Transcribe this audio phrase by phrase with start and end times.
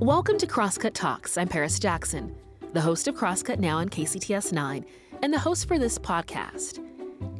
[0.00, 1.36] Welcome to Crosscut Talks.
[1.36, 2.34] I'm Paris Jackson,
[2.72, 4.86] the host of Crosscut Now on KCTS 9
[5.22, 6.82] and the host for this podcast.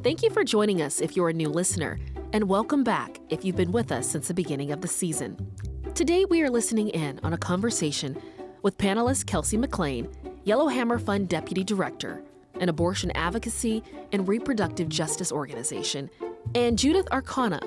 [0.03, 1.99] Thank you for joining us if you're a new listener,
[2.31, 5.51] and welcome back if you've been with us since the beginning of the season.
[5.95, 8.21] Today, we are listening in on a conversation
[8.61, 10.07] with panelist Kelsea McLain,
[10.43, 12.23] Yellowhammer Fund Deputy Director,
[12.59, 16.09] an abortion advocacy and reproductive justice organization,
[16.55, 17.61] and Judith Arcana,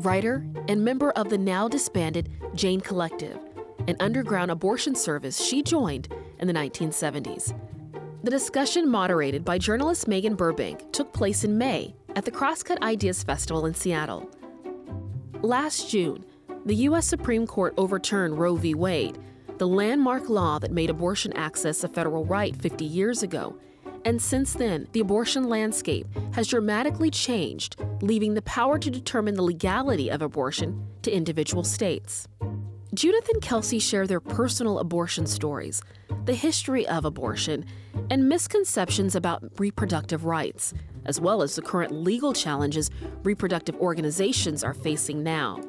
[0.00, 3.38] writer and member of the now disbanded Jane Collective,
[3.86, 7.58] an underground abortion service she joined in the 1970s.
[8.22, 13.22] The discussion, moderated by journalist Megan Burbank, took place in May at the Crosscut Ideas
[13.22, 14.28] Festival in Seattle.
[15.40, 16.24] Last June,
[16.66, 17.06] the U.S.
[17.06, 18.74] Supreme Court overturned Roe v.
[18.74, 19.18] Wade,
[19.58, 23.56] the landmark law that made abortion access a federal right 50 years ago.
[24.08, 29.42] And since then, the abortion landscape has dramatically changed, leaving the power to determine the
[29.42, 32.26] legality of abortion to individual states.
[32.94, 35.82] Judith and Kelsea share their personal abortion stories,
[36.24, 37.66] the history of abortion,
[38.08, 40.72] and misconceptions about reproductive rights,
[41.04, 42.90] as well as the current legal challenges
[43.24, 45.60] reproductive organizations are facing now.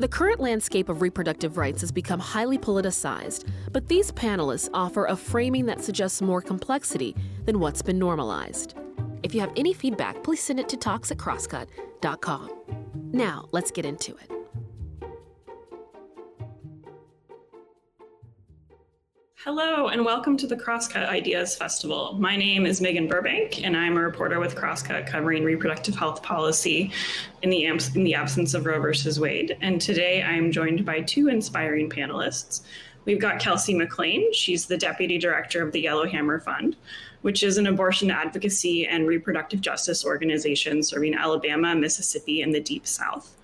[0.00, 5.14] The current landscape of reproductive rights has become highly politicized, but these panelists offer a
[5.14, 8.78] framing that suggests more complexity than what's been normalized.
[9.22, 12.50] If you have any feedback, please send it to talks at crosscut.com.
[13.12, 14.39] Now, let's get into it.
[19.44, 22.14] Hello, and welcome to the Crosscut Ideas Festival.
[22.20, 26.92] My name is Megan Burbank, and I'm a reporter with Crosscut covering reproductive health policy
[27.40, 29.56] in the, in the absence of Roe versus Wade.
[29.62, 32.64] And today I'm joined by two inspiring panelists.
[33.06, 34.24] We've got Kelsea McLain.
[34.34, 36.76] She's the deputy director of the Yellowhammer Fund,
[37.22, 42.86] which is an abortion advocacy and reproductive justice organization serving Alabama, Mississippi, and the Deep
[42.86, 43.34] South.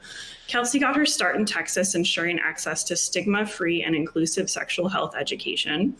[0.48, 5.14] Kelsea got her start in Texas ensuring access to stigma free and inclusive sexual health
[5.16, 5.96] education.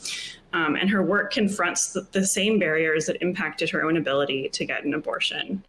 [0.53, 4.65] Um, and her work confronts the, the same barriers that impacted her own ability to
[4.65, 5.65] get an abortion.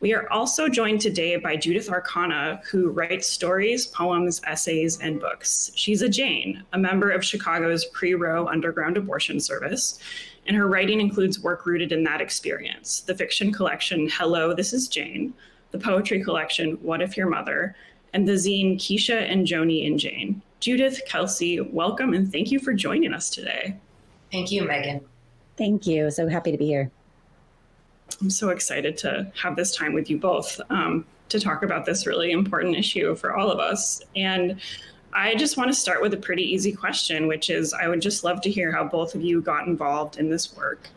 [0.00, 5.70] We are also joined today by Judith Arcana, who writes stories, poems, essays, and books.
[5.74, 9.98] She's a Jane, a member of Chicago's pre Roe underground abortion service,
[10.46, 14.88] and her writing includes work rooted in that experience the fiction collection Hello, This is
[14.88, 15.34] Jane,
[15.70, 17.76] the poetry collection What If Your Mother,
[18.12, 20.42] and the zine Keisha and Joni and Jane.
[20.60, 23.76] Judith, Kelsea, welcome and thank you for joining us today.
[24.30, 25.00] Thank you, Megan.
[25.56, 26.10] Thank you.
[26.10, 26.90] So happy to be here.
[28.20, 32.06] I'm so excited to have this time with you both um, to talk about this
[32.06, 34.02] really important issue for all of us.
[34.16, 34.60] And
[35.12, 38.22] I just want to start with a pretty easy question, which is I would just
[38.22, 40.88] love to hear how both of you got involved in this work.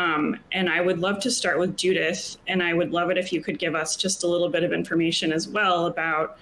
[0.00, 3.32] Um, and I would love to start with Judith, and I would love it if
[3.32, 6.38] you could give us just a little bit of information as well about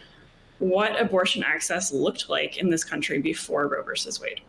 [0.60, 4.41] what abortion access looked like in this country before Roe versus Wade.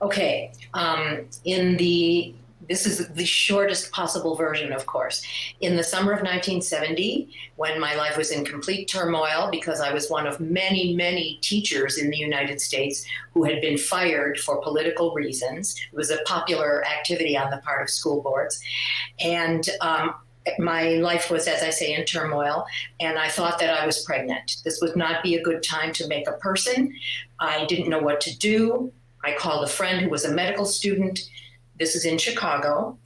[0.00, 0.52] Okay.
[0.74, 2.34] Um, in the
[2.66, 5.22] this is the shortest possible version, of course.
[5.60, 10.10] In the summer of 1970, when my life was in complete turmoil because I was
[10.10, 15.14] one of many, many teachers in the United States who had been fired for political
[15.14, 18.60] reasons, it was a popular activity on the part of school boards.
[19.20, 20.14] And um,
[20.58, 22.66] my life was, as I say, in turmoil,
[23.00, 24.56] and I thought that I was pregnant.
[24.64, 26.92] This would not be a good time to make a person.
[27.38, 28.92] I didn't know what to do.
[29.24, 31.20] I called a friend who was a medical student
[31.78, 32.98] this is in Chicago.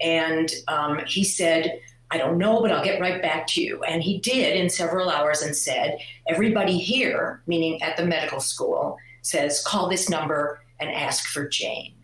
[0.00, 1.80] And um, he said,
[2.10, 3.82] I don't know, but I'll get right back to you.
[3.84, 5.98] And he did in several hours and said,
[6.28, 11.94] Everybody here, meaning at the medical school, says, call this number and ask for Jane.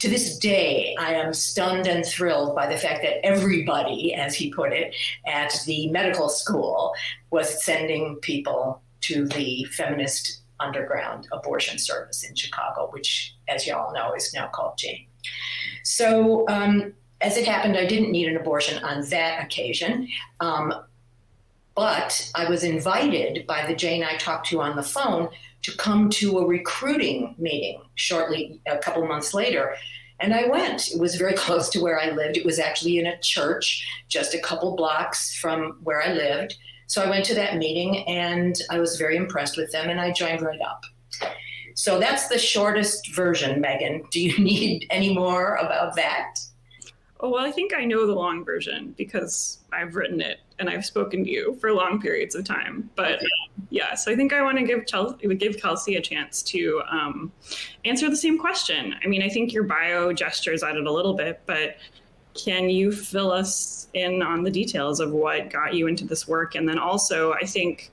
[0.00, 4.52] To this day, I am stunned and thrilled by the fact that everybody, as he
[4.52, 4.94] put it,
[5.26, 6.92] at the medical school
[7.30, 14.12] was sending people to the feminist underground abortion service in Chicago, which, as y'all know,
[14.14, 15.06] is now called Jane.
[15.82, 20.08] So, um, as it happened, I didn't need an abortion on that occasion.
[20.40, 20.74] Um,
[21.74, 25.28] but I was invited by the Jane I talked to on the phone
[25.62, 29.74] to come to a recruiting meeting shortly, a couple months later.
[30.20, 30.92] And I went.
[30.92, 32.36] It was very close to where I lived.
[32.36, 36.56] It was actually in a church just a couple blocks from where I lived.
[36.86, 40.12] So I went to that meeting and I was very impressed with them and I
[40.12, 40.84] joined right up.
[41.74, 44.04] So that's the shortest version, Megan.
[44.10, 46.36] Do you need any more about that?
[47.20, 50.84] Oh, well, I think I know the long version because I've written it and I've
[50.84, 52.90] spoken to you for long periods of time.
[52.96, 53.26] But okay.
[53.70, 57.32] yeah, so I think I want to give Chelsea, give Kelsea a chance to um,
[57.84, 58.94] answer the same question.
[59.02, 61.76] I mean, I think your bio gestures at it a little bit, but
[62.34, 66.56] can you fill us in on the details of what got you into this work?
[66.56, 67.90] And then also, I think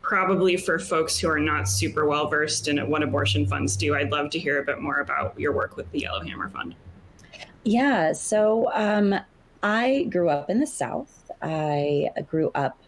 [0.00, 4.10] probably for folks who are not super well versed in what abortion funds do, I'd
[4.10, 6.74] love to hear a bit more about your work with the Yellowhammer Fund.
[7.64, 9.14] Yeah, so um,
[9.62, 11.30] I grew up in the South.
[11.42, 12.78] I grew up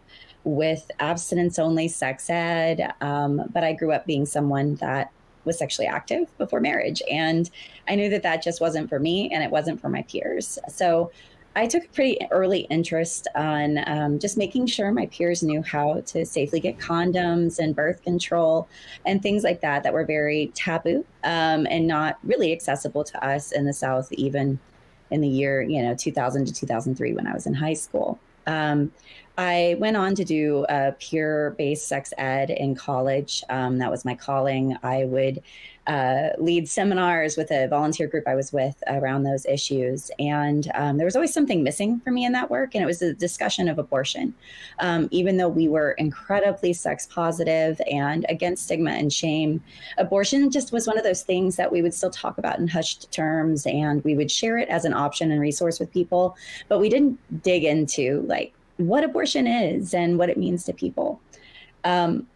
[0.44, 5.10] with abstinence only sex ed, um, but I grew up being someone that
[5.44, 7.02] was sexually active before marriage.
[7.10, 7.50] And
[7.88, 10.58] I knew that that just wasn't for me and it wasn't for my peers.
[10.68, 11.10] So
[11.54, 16.00] I took a pretty early interest on um, just making sure my peers knew how
[16.06, 18.68] to safely get condoms and birth control
[19.04, 23.52] and things like that that were very taboo um, and not really accessible to us
[23.52, 24.58] in the South, even
[25.10, 28.18] in the year you know 2000 to 2003 when I was in high school.
[28.46, 28.90] Um,
[29.42, 33.42] I went on to do a peer based sex ed in college.
[33.48, 34.76] Um, that was my calling.
[34.84, 35.42] I would
[35.88, 40.12] uh, lead seminars with a volunteer group I was with around those issues.
[40.20, 43.02] And um, there was always something missing for me in that work, and it was
[43.02, 44.32] a discussion of abortion.
[44.78, 49.60] Um, even though we were incredibly sex positive and against stigma and shame,
[49.98, 53.10] abortion just was one of those things that we would still talk about in hushed
[53.10, 56.36] terms, and we would share it as an option and resource with people,
[56.68, 58.54] but we didn't dig into like
[58.88, 61.20] what abortion is and what it means to people.
[61.84, 62.26] Um,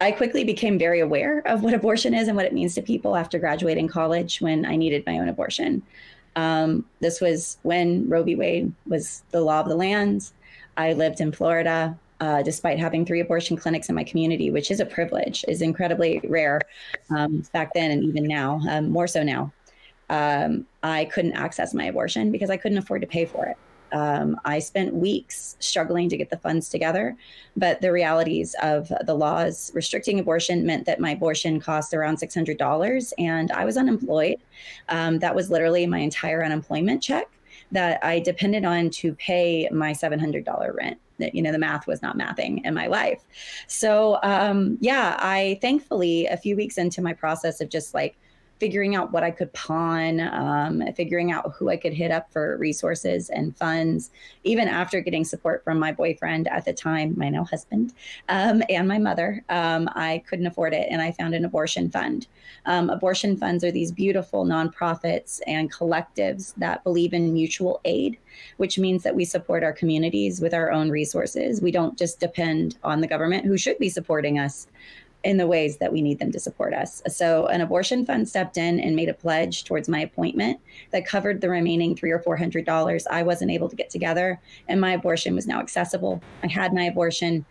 [0.00, 3.16] I quickly became very aware of what abortion is and what it means to people
[3.16, 5.82] after graduating college when I needed my own abortion.
[6.36, 8.34] Um, this was when Roe v.
[8.34, 10.30] Wade was the law of the land.
[10.76, 11.98] I lived in Florida.
[12.22, 16.20] Uh, despite having three abortion clinics in my community, which is a privilege, is incredibly
[16.24, 16.60] rare
[17.08, 19.50] um, back then and even now, um, more so now.
[20.10, 23.56] Um, I couldn't access my abortion because I couldn't afford to pay for it.
[23.92, 27.16] Um, I spent weeks struggling to get the funds together,
[27.56, 33.12] but the realities of the laws restricting abortion meant that my abortion cost around $600
[33.18, 34.38] and I was unemployed.
[34.88, 37.28] Um, that was literally my entire unemployment check
[37.72, 40.98] that I depended on to pay my $700 rent.
[41.18, 43.20] You know the math was not mathing in my life.
[43.66, 48.16] So um, yeah, I thankfully a few weeks into my process of just like
[48.60, 52.58] figuring out what I could pawn, um, figuring out who I could hit up for
[52.58, 54.10] resources and funds,
[54.44, 57.94] even after getting support from my boyfriend at the time, my now husband,
[58.28, 59.42] um, and my mother.
[59.48, 62.26] Um, I couldn't afford it, and I found an abortion fund.
[62.66, 68.18] Um, abortion funds are these beautiful nonprofits and collectives that believe in mutual aid,
[68.58, 71.62] which means that we support our communities with our own resources.
[71.62, 74.66] We don't just depend on the government, who should be supporting us
[75.24, 77.02] in the ways that we need them to support us.
[77.08, 80.60] So, an abortion fund stepped in and made a pledge towards my appointment
[80.92, 84.40] that covered the remaining three or four hundred dollars I wasn't able to get together,
[84.68, 86.22] and my abortion was now accessible.
[86.42, 87.44] I had my abortion,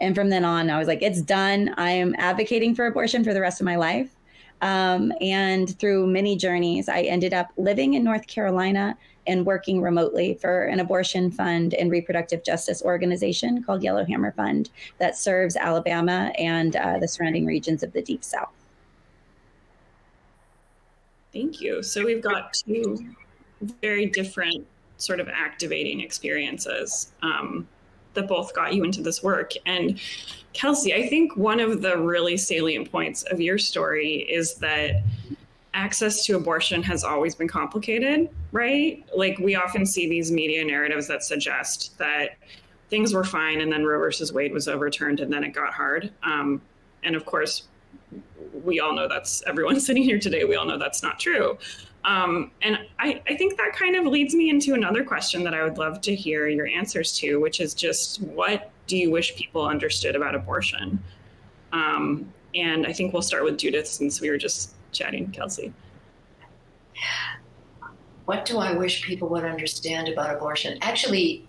[0.00, 1.74] and from then on, I was like, "It's done.
[1.76, 4.16] I am advocating for abortion for the rest of my life."
[4.62, 8.96] Um, and through many journeys, I ended up living in North Carolina
[9.26, 15.16] and working remotely for an abortion fund and reproductive justice organization called Yellowhammer Fund that
[15.16, 18.52] serves Alabama and uh, the surrounding regions of the Deep South.
[21.32, 21.82] Thank you.
[21.82, 23.14] So we've got two
[23.80, 24.66] very different
[24.96, 27.68] sort of activating experiences um,
[28.14, 29.52] that both got you into this work.
[29.66, 30.00] And
[30.52, 35.02] Kelsea, I think one of the really salient points of your story is that
[35.74, 39.04] access to abortion has always been complicated, right?
[39.16, 42.36] Like we often see these media narratives that suggest that
[42.88, 46.10] things were fine and then Roe versus Wade was overturned and then it got hard.
[46.24, 46.60] Um,
[47.04, 47.68] and of course,
[48.64, 50.44] we all know that's everyone sitting here today.
[50.44, 51.56] We all know that's not true.
[52.04, 55.62] Um, and I, I think that kind of leads me into another question that I
[55.62, 59.66] would love to hear your answers to, which is just what do you wish people
[59.66, 61.02] understood about abortion?
[61.72, 65.72] Um, and I think we'll start with Judith since we were just chatting, Kelsea.
[68.24, 70.78] What do I wish people would understand about abortion?
[70.82, 71.46] Actually,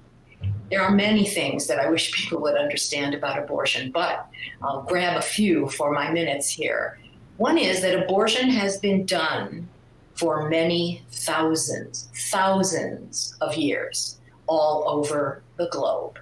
[0.69, 4.27] there are many things that I wish people would understand about abortion, but
[4.61, 6.97] I'll grab a few for my minutes here.
[7.37, 9.67] One is that abortion has been done
[10.15, 16.17] for many thousands, thousands of years all over the globe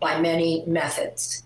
[0.00, 1.44] by many methods.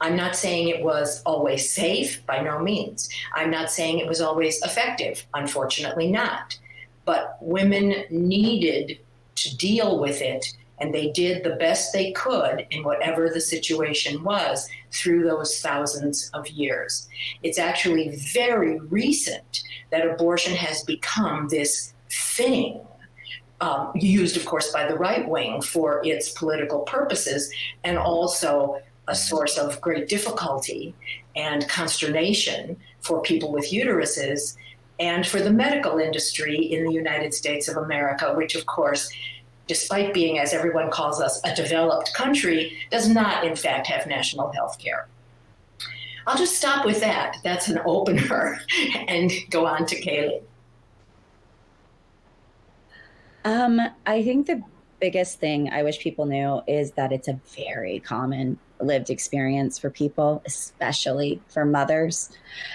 [0.00, 3.08] I'm not saying it was always safe, by no means.
[3.34, 6.58] I'm not saying it was always effective, unfortunately not.
[7.04, 8.98] But women needed
[9.36, 10.44] to deal with it,
[10.82, 16.28] and they did the best they could in whatever the situation was through those thousands
[16.34, 17.08] of years.
[17.44, 19.62] It's actually very recent
[19.92, 22.80] that abortion has become this thing
[23.60, 27.48] um, used, of course, by the right wing for its political purposes,
[27.84, 30.96] and also a source of great difficulty
[31.36, 34.56] and consternation for people with uteruses.
[34.98, 39.10] and for the medical industry in the United States of America, which, of course,
[39.72, 44.52] despite being, as everyone calls us, a developed country, does not, in fact, have national
[44.52, 45.08] health care.
[46.26, 47.38] I'll just stop with that.
[47.42, 48.60] That's an opener
[49.08, 50.42] and go on to Kaylee.
[53.46, 54.62] Um, I think the
[55.00, 59.88] biggest thing I wish people knew is that it's a very common lived experience for
[59.88, 62.30] people, especially for mothers.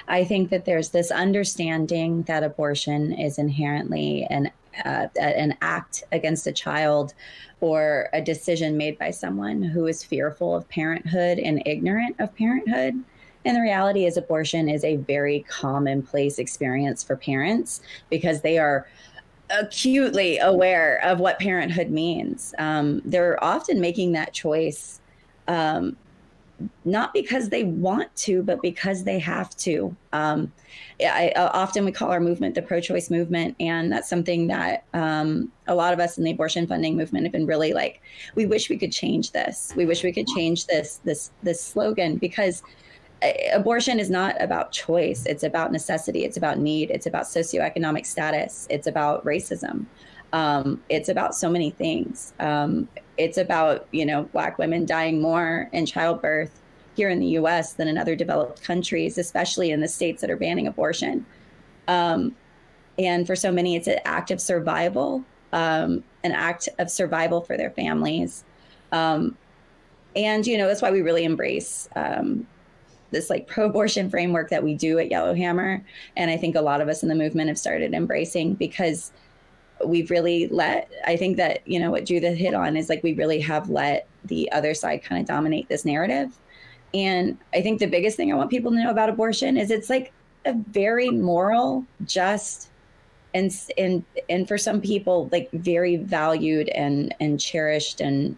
[0.07, 4.49] I think that there's this understanding that abortion is inherently an
[4.85, 7.13] uh, an act against a child
[7.61, 13.03] or a decision made by someone who is fearful of parenthood and ignorant of parenthood.
[13.45, 18.87] And the reality is, abortion is a very commonplace experience for parents because they are
[19.49, 22.53] acutely aware of what parenthood means.
[22.57, 24.99] Um, they're often making that choice
[25.47, 25.95] um,
[26.85, 29.95] not because they want to, but because they have to.
[30.13, 30.51] Um,
[31.01, 35.51] I, uh, often we call our movement the pro-choice movement, and that's something that um,
[35.67, 38.01] a lot of us in the abortion funding movement have been really like.
[38.35, 39.73] We wish we could change this.
[39.75, 42.63] We wish we could change this this this slogan because
[43.21, 45.25] uh, abortion is not about choice.
[45.25, 46.25] It's about necessity.
[46.25, 46.89] It's about need.
[46.89, 48.67] It's about socioeconomic status.
[48.69, 49.85] It's about racism.
[50.33, 52.33] Um, it's about so many things.
[52.39, 56.61] Um, it's about you know black women dying more in childbirth
[56.95, 57.73] here in the U.S.
[57.73, 61.25] than in other developed countries, especially in the states that are banning abortion.
[61.87, 62.35] Um,
[62.97, 67.55] and for so many, it's an act of survival, um, an act of survival for
[67.55, 68.43] their families.
[68.91, 69.37] Um,
[70.15, 72.47] and you know that's why we really embrace um,
[73.11, 75.83] this like pro-abortion framework that we do at Yellowhammer,
[76.15, 79.11] and I think a lot of us in the movement have started embracing because
[79.85, 83.13] we've really let i think that you know what judith hit on is like we
[83.13, 86.37] really have let the other side kind of dominate this narrative.
[86.93, 89.89] And i think the biggest thing i want people to know about abortion is it's
[89.89, 90.11] like
[90.45, 92.69] a very moral just
[93.33, 98.37] and and and for some people like very valued and and cherished and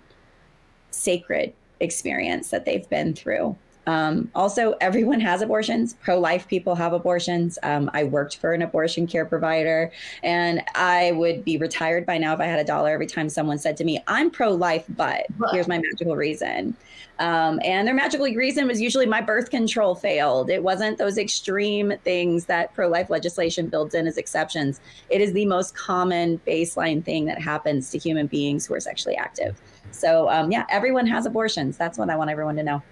[0.92, 3.56] sacred experience that they've been through
[3.90, 5.96] um, also, everyone has abortions.
[5.96, 7.58] Pro life people have abortions.
[7.64, 9.92] Um, I worked for an abortion care provider,
[10.22, 13.58] and I would be retired by now if I had a dollar every time someone
[13.58, 16.76] said to me, I'm pro life, but here's my magical reason.
[17.18, 20.52] Um, and their magical reason was usually my birth control failed.
[20.52, 24.82] It wasn't those extreme things that pro life legislation builds in as exceptions.
[25.10, 29.18] It is the most common baseline thing that happens to human beings who are sexually
[29.18, 29.60] active.
[29.90, 31.76] So, um, yeah, everyone has abortions.
[31.76, 32.84] That's what I want everyone to know.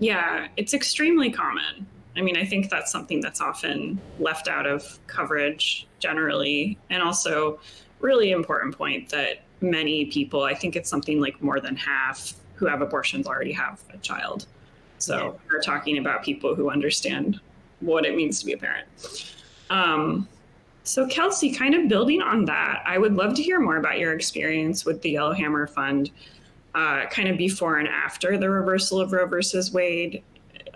[0.00, 1.86] Yeah, it's extremely common.
[2.16, 6.76] I mean, I think that's something that's often left out of coverage generally.
[6.90, 7.60] And also,
[8.00, 12.66] really important point that many people, I think it's something like more than half who
[12.66, 14.46] have abortions already have a child.
[14.98, 15.32] So yeah.
[15.50, 17.40] we're talking about people who understand
[17.80, 18.86] what it means to be a parent.
[19.70, 20.28] Um,
[20.82, 24.12] so, Kelsea, kind of building on that, I would love to hear more about your
[24.12, 26.10] experience with the Yellowhammer Fund
[26.74, 30.22] uh, kind of before and after the reversal of Roe versus Wade.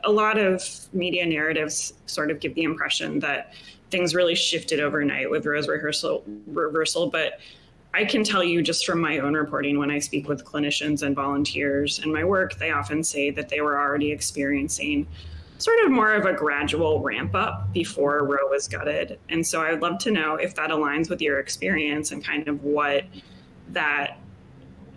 [0.04, 3.54] A lot of media narratives sort of give the impression that
[3.90, 7.38] things really shifted overnight with Roe's rehearsal, reversal, but
[7.94, 11.14] I can tell you just from my own reporting when I speak with clinicians and
[11.14, 15.06] volunteers in my work, they often say that they were already experiencing
[15.58, 19.20] sort of more of a gradual ramp up before Roe was gutted.
[19.28, 22.48] And so I would love to know if that aligns with your experience and kind
[22.48, 23.04] of what
[23.68, 24.18] that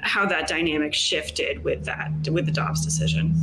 [0.08, 3.36] how that dynamic shifted with that with the Dobbs decision.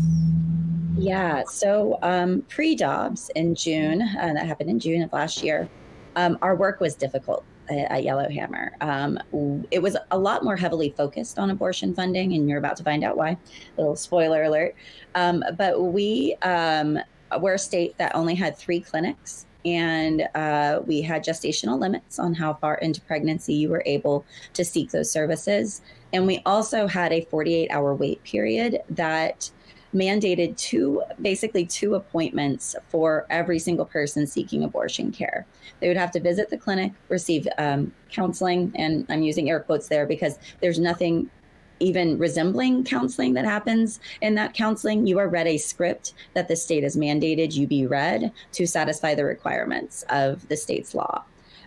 [0.96, 5.68] Yeah, so um, pre Dobbs in June, uh, that happened in June of last year.
[6.16, 8.72] Um, our work was difficult at, Yellowhammer.
[8.80, 9.18] Um,
[9.70, 13.02] it was a lot more heavily focused on abortion funding, and you're about to find
[13.02, 13.36] out why.
[13.76, 14.74] Little spoiler alert.
[15.14, 16.98] Um, but we um,
[17.40, 22.34] were a state that only had three clinics and uh, we had gestational limits on
[22.34, 25.80] how far into pregnancy you were able to seek those services.
[26.12, 29.50] And we also had a 48 hour wait period that
[29.94, 35.46] mandated two, basically two appointments for every single person seeking abortion care.
[35.80, 39.88] They would have to visit the clinic, receive um, counseling, and I'm using air quotes
[39.88, 41.30] there because there's nothing
[41.80, 45.06] even resembling counseling that happens in that counseling.
[45.06, 49.14] You are read a script that the state has mandated you be read to satisfy
[49.14, 51.24] the requirements of the state's law.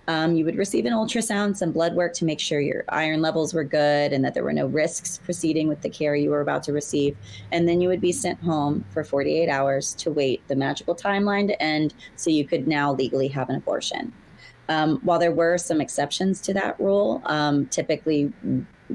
[0.09, 3.53] Um, you would receive an ultrasound, some blood work to make sure your iron levels
[3.53, 6.63] were good and that there were no risks proceeding with the care you were about
[6.63, 7.17] to receive.
[7.51, 11.47] And then you would be sent home for 48 hours to wait the magical timeline
[11.47, 14.13] to end so you could now legally have an abortion.
[14.69, 18.31] Um, while there were some exceptions to that rule, um, typically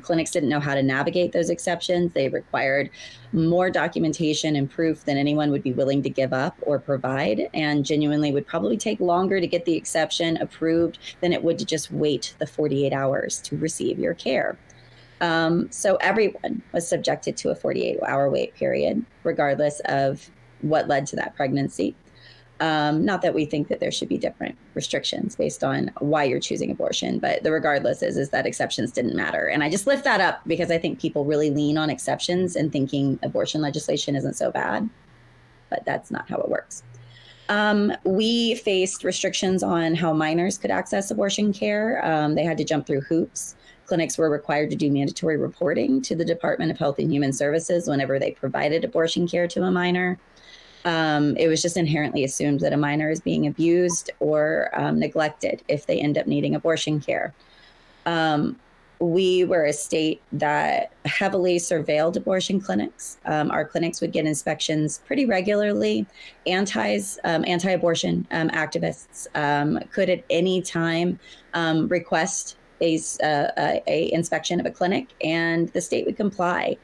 [0.01, 2.13] clinics didn't know how to navigate those exceptions.
[2.13, 2.91] They required
[3.33, 7.85] more documentation and proof than anyone would be willing to give up or provide, and
[7.85, 11.91] genuinely would probably take longer to get the exception approved than it would to just
[11.91, 14.57] wait the 48 hours to receive your care.
[15.21, 20.29] Um, so everyone was subjected to a 48 hour wait period, regardless of
[20.63, 21.95] what led to that pregnancy.
[22.63, 26.39] Um, not that we think that there should be different restrictions based on why you're
[26.39, 29.49] choosing abortion, but the regardless is is that exceptions didn't matter.
[29.49, 32.71] And I just lift that up because I think people really lean on exceptions and
[32.71, 34.89] thinking abortion legislation isn't so bad,
[35.71, 36.85] but that's not how it works.
[37.49, 42.01] Um, we faced restrictions on how minors could access abortion care.
[42.07, 43.57] Um, they had to jump through hoops.
[43.87, 47.89] Clinics were required to do mandatory reporting to the Department of Health and Human Services
[47.89, 50.17] whenever they provided abortion care to a minor.
[50.85, 55.63] Um, it was just inherently assumed that a minor is being abused or um, neglected
[55.69, 57.33] if they end up needing abortion care.
[58.07, 58.59] Um,
[58.99, 63.19] we were a state that heavily surveilled abortion clinics.
[63.25, 66.07] Um, our clinics would get inspections pretty regularly.
[66.47, 69.27] Anti's, um, anti-abortion um, activists
[69.91, 71.19] could at any time
[71.89, 76.77] request a, uh, a, a, inspection of a clinic, and the state would comply.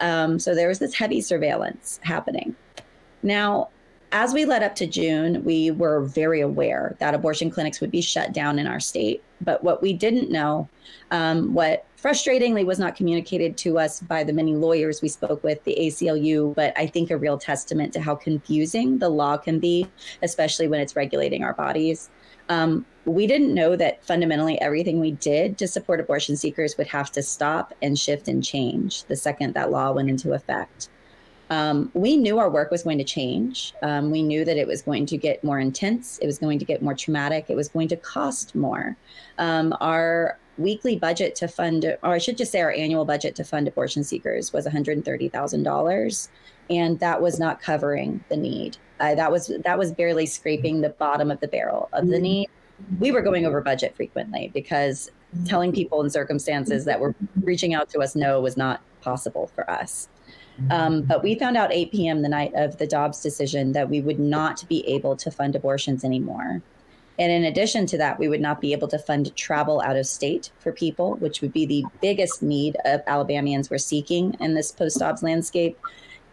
[0.00, 2.56] so there was this heavy surveillance happening.
[3.22, 3.70] Now,
[4.12, 8.00] as we led up to June, we were very aware that abortion clinics would be
[8.00, 9.22] shut down in our state.
[9.40, 10.68] But what we didn't know,
[11.10, 15.62] um, what frustratingly was not communicated to us by the many lawyers we spoke with,
[15.64, 19.88] the ACLU, but I think a real testament to how confusing the law can be,
[20.22, 22.08] especially when it's regulating our bodies.
[22.48, 27.10] Um, we didn't know that fundamentally everything we did to support abortion seekers would have
[27.12, 30.88] to stop and shift and change the second that law went into effect.
[31.50, 33.72] Um, we knew our work was going to change.
[33.82, 36.18] Um, we knew that it was going to get more intense.
[36.18, 37.46] It was going to get more traumatic.
[37.48, 38.96] It was going to cost more.
[39.38, 43.44] Um, our weekly budget to fund, or I should just say our annual budget to
[43.44, 46.28] fund abortion seekers was $130,000.
[46.68, 48.76] And that was not covering the need.
[48.98, 52.22] Uh, that was that was barely scraping the bottom of the barrel of the mm-hmm.
[52.22, 52.48] need.
[52.98, 55.10] We were going over budget frequently because
[55.44, 59.68] telling people in circumstances that were reaching out to us no was not possible for
[59.70, 60.08] us.
[60.70, 62.22] Um, but we found out 8 p.m.
[62.22, 66.04] the night of the Dobbs decision that we would not be able to fund abortions
[66.04, 66.62] anymore.
[67.18, 70.06] And in addition to that, we would not be able to fund travel out of
[70.06, 74.72] state for people, which would be the biggest need of Alabamians were seeking in this
[74.72, 75.78] post Dobbs landscape.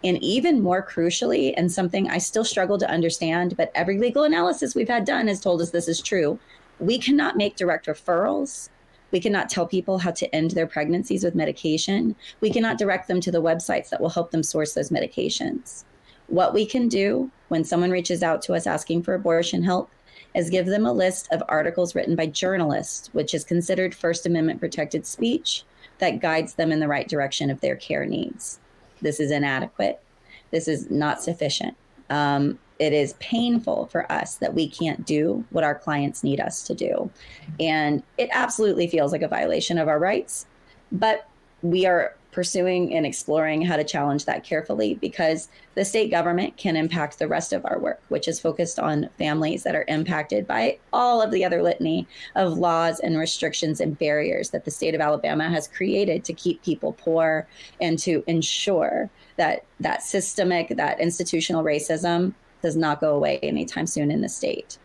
[0.03, 4.75] And even more crucially, and something I still struggle to understand, but every legal analysis
[4.75, 6.37] we've had done has told us this is true,
[6.79, 8.67] we cannot make direct referrals
[9.13, 12.15] we cannot tell people how to end their pregnancies with medication.
[12.41, 15.83] We cannot direct them to the websites that will help them source those medications.
[16.27, 19.91] What we can do when someone reaches out to us asking for abortion help
[20.33, 24.59] is give them a list of articles written by journalists, which is considered First Amendment
[24.59, 25.63] protected speech
[25.99, 28.59] that guides them in the right direction of their care needs.
[28.99, 30.01] This is inadequate.
[30.49, 31.77] This is not sufficient.
[32.09, 36.61] Um, it is painful for us that we can't do what our clients need us
[36.63, 37.09] to do.
[37.59, 40.45] And it absolutely feels like a violation of our rights.
[40.91, 41.27] But
[41.61, 46.75] we are pursuing and exploring how to challenge that carefully because the state government can
[46.75, 50.77] impact the rest of our work, which is focused on families that are impacted by
[50.91, 55.01] all of the other litany of laws and restrictions and barriers that the state of
[55.01, 57.47] Alabama has created to keep people poor
[57.79, 64.09] and to ensure that that systemic, that institutional racism does not go away anytime soon
[64.09, 64.79] in the state.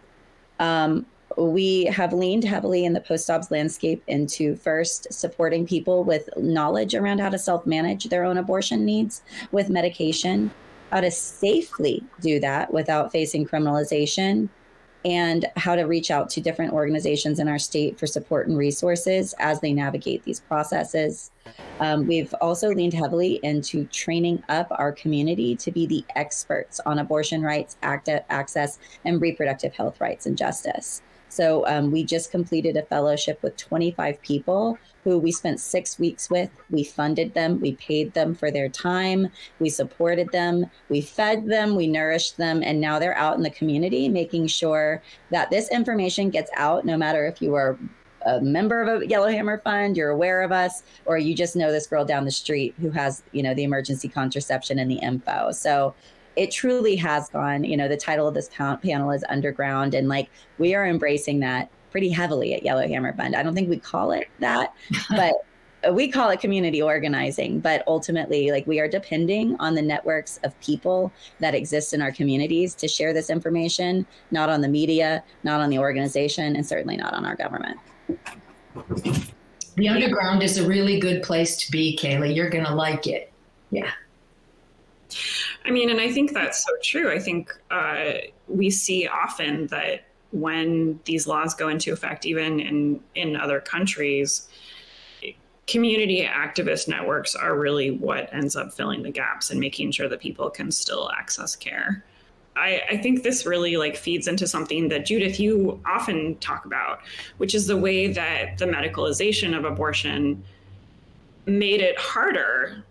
[0.59, 6.29] Um, we have leaned heavily in the post Dobbs landscape into first supporting people with
[6.37, 10.51] knowledge around how to self manage their own abortion needs with medication,
[10.91, 14.49] how to safely do that without facing criminalization,
[15.05, 19.35] and how to reach out to different organizations in our state for support and resources
[19.39, 21.31] as they navigate these processes.
[21.81, 26.99] Um, we've also leaned heavily into training up our community to be the experts on
[26.99, 31.03] abortion rights, access, and reproductive health rights and justice.
[31.29, 36.29] So um, we just completed a fellowship with 25 people who we spent six weeks
[36.29, 36.51] with.
[36.71, 41.77] We funded them, we paid them for their time, we supported them, we fed them,
[41.77, 46.31] we nourished them, and now they're out in the community making sure that this information
[46.31, 47.79] gets out no matter if you are
[48.27, 51.87] a member of a Yellowhammer Fund, you're aware of us, or you just know this
[51.87, 55.53] girl down the street who has, you know, the emergency contraception and the info.
[55.53, 55.95] So
[56.39, 59.93] it truly has gone, you know, the title of this panel is Underground.
[59.93, 63.35] And like we are embracing that pretty heavily at Yellowhammer Fund.
[63.35, 64.73] I don't think we call it that,
[65.11, 65.35] but
[65.93, 67.59] we call it community organizing.
[67.59, 72.13] But ultimately, like we are depending on the networks of people that exist in our
[72.13, 76.97] communities to share this information, not on the media, not on the organization, and certainly
[76.97, 77.79] not on our government.
[79.75, 82.35] The underground is a really good place to be, Kaylee.
[82.35, 83.33] You're going to like it.
[83.73, 83.91] Yeah.
[85.69, 87.13] I mean, and I think that's so true.
[87.13, 88.13] I think uh,
[88.49, 94.49] we see often that when these laws go into effect, even in, in other countries,
[95.67, 100.21] community activist networks are really what ends up filling the gaps and making sure that
[100.21, 102.03] people can still access care.
[102.57, 107.01] I, I, think this really like feeds into something that Judith you often talk about,
[107.37, 110.43] which is the way that the medicalization of abortion
[111.47, 112.83] made it harder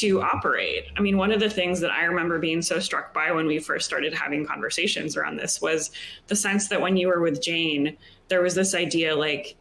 [0.00, 0.84] to operate.
[0.96, 3.58] I mean, one of the things that I remember being so struck by when we
[3.58, 5.90] first started having conversations around this was
[6.28, 7.96] the sense that when you were with Jane,
[8.28, 9.56] there was this idea like,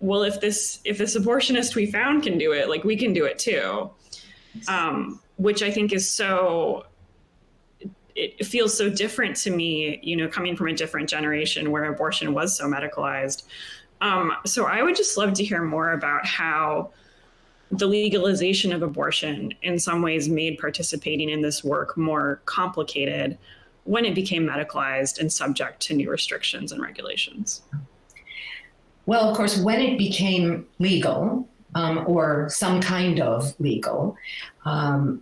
[0.00, 3.24] well, if this if this abortionist we found can do it, like we can do
[3.24, 3.90] it too.
[4.68, 6.86] Um, which I think is so
[8.14, 12.32] it feels so different to me, you know, coming from a different generation where abortion
[12.32, 13.42] was so medicalized.
[14.00, 16.92] Um, so I would just love to hear more about how
[17.78, 23.38] the legalization of abortion in some ways made participating in this work more complicated
[23.84, 27.62] when it became medicalized and subject to new restrictions and regulations.
[29.06, 34.16] Well, of course, when it became legal um, or some kind of legal,
[34.64, 35.20] um,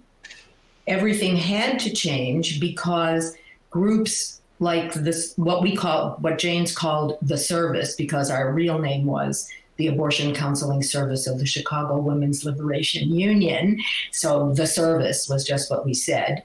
[0.86, 3.36] everything had to change because
[3.70, 9.04] groups like this, what we call, what Jane's called the service, because our real name
[9.04, 9.48] was
[9.82, 13.80] the Abortion Counseling Service of the Chicago Women's Liberation Union.
[14.12, 16.44] So the service was just what we said.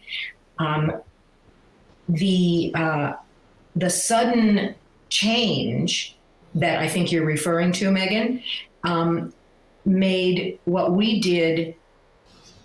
[0.57, 0.93] Um,
[2.09, 3.13] the uh,
[3.75, 4.73] the sudden
[5.09, 6.17] change
[6.55, 8.41] that I think you're referring to, Megan,
[8.83, 9.31] um,
[9.85, 11.75] made what we did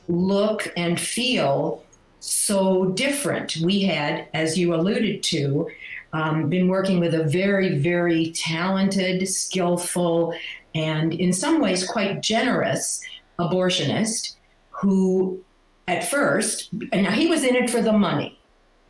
[0.08, 1.84] look and feel
[2.20, 3.56] so different.
[3.62, 5.68] We had, as you alluded to,
[6.14, 10.34] um, been working with a very, very talented, skillful,
[10.74, 13.00] and in some ways quite generous
[13.38, 14.36] abortionist
[14.70, 15.42] who,
[15.88, 18.38] at first, and now he was in it for the money.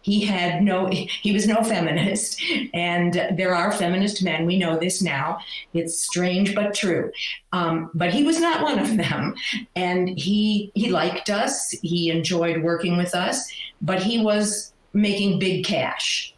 [0.03, 2.43] He had no he was no feminist
[2.75, 5.39] and there are feminist men we know this now.
[5.75, 7.13] It's strange but true.
[7.53, 9.35] Um, but he was not one of them
[9.77, 15.65] and he he liked us he enjoyed working with us but he was making big
[15.65, 16.35] cash.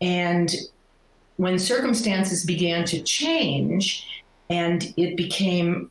[0.00, 0.52] And
[1.36, 4.06] when circumstances began to change
[4.50, 5.90] and it became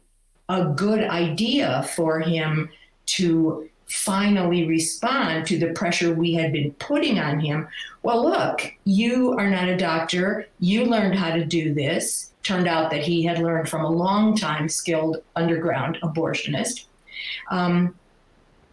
[0.49, 2.69] a good idea for him
[3.05, 7.67] to finally respond to the pressure we had been putting on him.
[8.01, 10.47] Well, look, you are not a doctor.
[10.59, 12.31] You learned how to do this.
[12.43, 16.85] Turned out that he had learned from a long time skilled underground abortionist.
[17.51, 17.95] Um,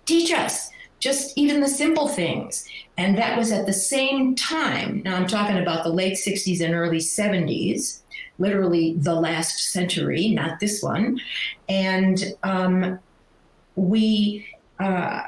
[0.07, 2.67] teach us just even the simple things.
[2.99, 5.03] And that was at the same time.
[5.05, 8.01] Now I'm talking about the late 60s and early 70s,
[8.41, 11.21] literally the last century, not this one.
[11.69, 12.99] And um,
[13.77, 14.47] we
[14.81, 15.23] uh,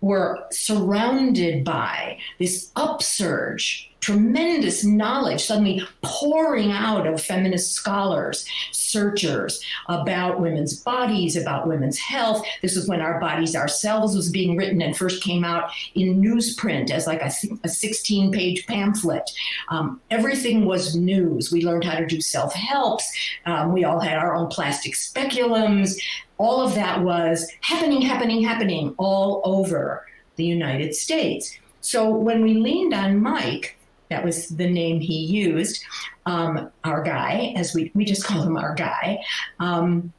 [0.00, 10.40] were surrounded by this upsurge, tremendous knowledge suddenly pouring out of feminist scholars, searchers about
[10.40, 12.42] women's bodies, about women's health.
[12.62, 16.90] This was when Our Bodies Ourselves was being written and first came out in newsprint
[16.90, 17.30] as like a,
[17.64, 19.30] a 16 page pamphlet.
[19.68, 21.52] Um, everything was news.
[21.52, 23.12] We learned how to do self helps.
[23.44, 26.00] Um, we all had our own plastic speculums
[26.38, 31.58] all of that was happening, happening, happening all over the United States.
[31.80, 33.77] So when we leaned on Mike,
[34.10, 35.84] that was the name he used,
[36.26, 39.22] um, our guy, as we, we just call him our guy,
[39.60, 40.12] um,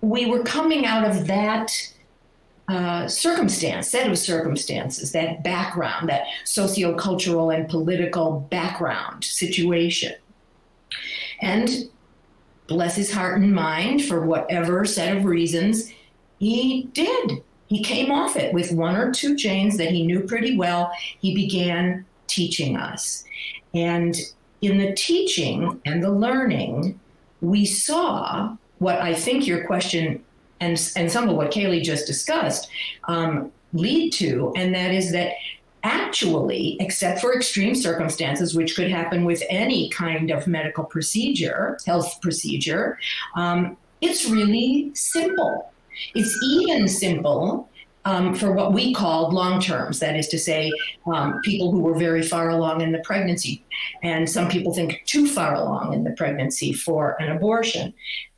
[0.00, 1.70] we were coming out of that
[2.68, 10.14] uh, circumstance, set of circumstances, that background, that sociocultural and political background situation.
[11.40, 11.90] And
[12.66, 15.92] bless his heart and mind, for whatever set of reasons,
[16.38, 17.42] he did.
[17.66, 20.92] He came off it with one or two Janes that he knew pretty well.
[21.20, 23.24] He began teaching us.
[23.74, 24.16] And
[24.60, 26.98] in the teaching and the learning,
[27.40, 30.22] we saw what I think your question
[30.60, 32.68] and, and some of what Kaylee just discussed
[33.04, 35.32] um, lead to, and that is that
[35.82, 42.18] actually, except for extreme circumstances, which could happen with any kind of medical procedure, health
[42.22, 42.98] procedure,
[43.36, 45.70] um, it's really simple.
[46.14, 47.68] It's even simple
[48.04, 50.72] um, for what we called long terms, that is to say,
[51.06, 53.64] um, people who were very far along in the pregnancy.
[54.02, 57.94] And some people think too far along in the pregnancy for an abortion.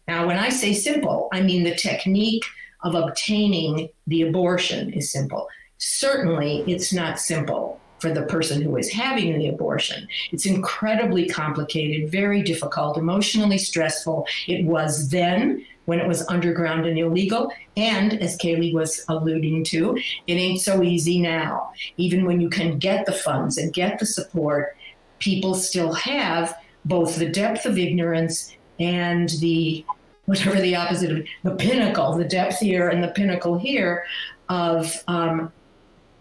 [0.07, 2.44] Now, when I say simple, I mean the technique
[2.83, 5.48] of obtaining the abortion is simple
[5.79, 10.07] certainly it's not simple for the person who is having the abortion.
[10.31, 14.26] It's incredibly complicated, very difficult, emotionally stressful.
[14.46, 17.51] It was then when it was underground and illegal.
[17.77, 19.96] And as Kaylee was alluding to,
[20.27, 21.72] it ain't so easy now.
[21.96, 24.77] Even when you can get the funds and get the support,
[25.18, 29.85] people still have both the depth of ignorance and the
[30.27, 34.05] whatever the opposite of the pinnacle, the depth here and the pinnacle here
[34.49, 35.53] of um,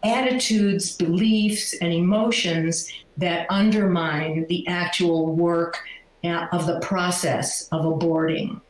[0.03, 5.79] attitudes, beliefs, and emotions that undermine the actual work
[6.23, 8.61] uh, of the process of aborting.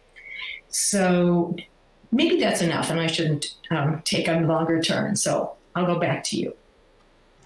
[0.75, 1.55] So
[2.11, 5.15] maybe that's enough, and I shouldn't um, take a longer turn.
[5.15, 6.53] So I'll go back to you.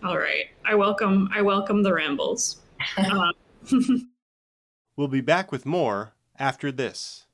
[0.03, 0.45] All right.
[0.65, 1.29] I welcome.
[1.31, 2.57] I welcome the rambles.
[2.97, 3.31] Uh,
[4.97, 7.27] we'll be back with more after this.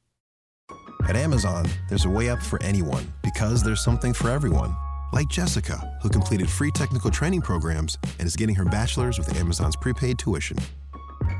[1.08, 4.75] At Amazon, there's a way up for anyone because there's something for everyone.
[5.13, 9.77] Like Jessica, who completed free technical training programs and is getting her bachelor's with Amazon's
[9.77, 10.58] prepaid tuition.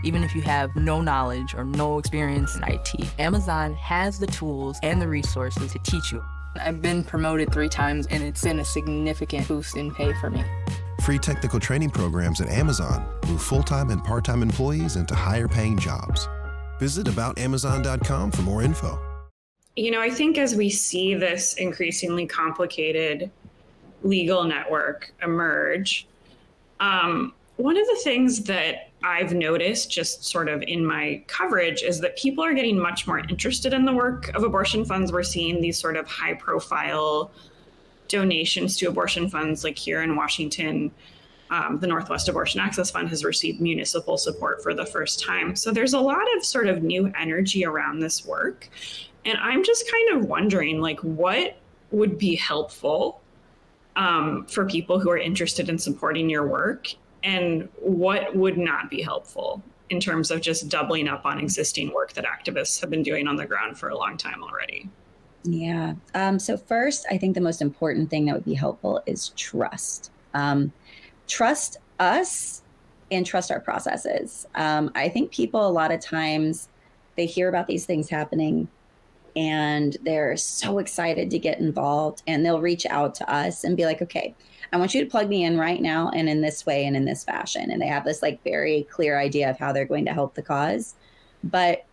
[0.03, 4.77] Even if you have no knowledge or no experience in IT, Amazon has the tools
[4.83, 6.23] and the resources to teach you.
[6.59, 10.43] I've been promoted three times and it's been a significant boost in pay for me.
[11.03, 15.47] Free technical training programs at Amazon move full time and part time employees into higher
[15.47, 16.27] paying jobs.
[16.79, 18.99] Visit aboutamazon.com for more info.
[19.75, 23.29] You know, I think as we see this increasingly complicated
[24.03, 26.07] legal network emerge,
[26.79, 31.99] um, one of the things that I've noticed just sort of in my coverage is
[31.99, 35.11] that people are getting much more interested in the work of abortion funds.
[35.11, 37.31] We're seeing these sort of high profile
[38.07, 40.91] donations to abortion funds, like here in Washington.
[41.51, 45.55] Um, the Northwest Abortion Access Fund has received municipal support for the first time.
[45.55, 48.67] So there's a lot of sort of new energy around this work.
[49.23, 51.57] And I'm just kind of wondering, like, what
[51.91, 53.21] would be helpful
[53.95, 56.87] um, for people who are interested in supporting your work
[57.25, 62.13] and what would not be helpful in terms of just doubling up on existing work
[62.13, 64.89] that activists have been doing on the ground for a long time already?
[65.43, 65.95] Yeah.
[66.13, 70.11] Um, so, first, I think the most important thing that would be helpful is trust.
[70.33, 70.71] Um,
[71.27, 72.61] trust us
[73.11, 74.47] and trust our processes.
[74.55, 76.69] Um, I think people, a lot of times,
[77.15, 78.67] they hear about these things happening
[79.35, 83.85] and they're so excited to get involved and they'll reach out to us and be
[83.85, 84.33] like okay
[84.71, 87.05] i want you to plug me in right now and in this way and in
[87.05, 90.13] this fashion and they have this like very clear idea of how they're going to
[90.13, 90.95] help the cause
[91.43, 91.85] but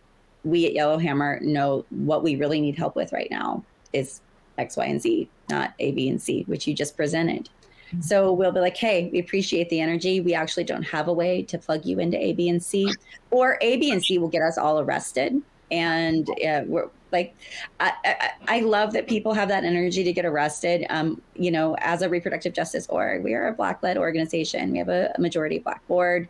[0.43, 4.21] we at yellowhammer know what we really need help with right now is
[4.57, 7.49] x y and z not a b and c which you just presented
[7.89, 8.01] mm-hmm.
[8.01, 10.21] so we'll be like, hey, we appreciate the energy.
[10.21, 12.91] We actually don't have a way to plug you into A, B, and C,
[13.31, 15.41] or A, B, and C will get us all arrested.
[15.71, 17.35] And uh, we're, like
[17.79, 20.85] I, I, I, love that people have that energy to get arrested.
[20.89, 24.71] Um, you know as a reproductive justice org we are a black led organization.
[24.71, 26.27] We have a, a majority black board.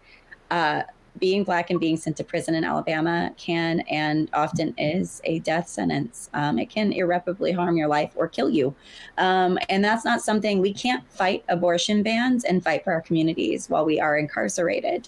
[0.52, 0.84] Uh,
[1.20, 5.68] being black and being sent to prison in alabama can and often is a death
[5.68, 6.30] sentence.
[6.34, 8.74] Um, it can irreparably harm your life or kill you.
[9.18, 13.70] Um, and that's not something we can't fight abortion bans and fight for our communities
[13.70, 15.08] while we are incarcerated